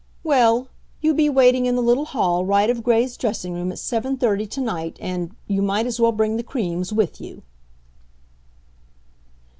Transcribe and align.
"Well, 0.23 0.67
you 1.01 1.13
be 1.13 1.29
waiting 1.29 1.67
in 1.67 1.75
the 1.75 1.81
little 1.83 2.05
hall, 2.05 2.43
right 2.43 2.71
of 2.71 2.81
Gray's 2.81 3.15
dressing 3.15 3.53
room 3.53 3.71
at 3.71 3.77
seven 3.77 4.17
thirty 4.17 4.47
to 4.47 4.59
night 4.59 4.97
and 4.99 5.35
you 5.45 5.61
might 5.61 5.85
as 5.85 5.99
well 5.99 6.11
bring 6.11 6.37
the 6.37 6.41
creams 6.43 6.91
with 6.91 7.21
you." 7.21 7.43